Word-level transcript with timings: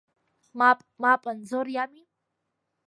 Мап, 0.59 0.79
мап, 1.01 1.21
Анзор 1.31 1.67
иами! 1.73 2.03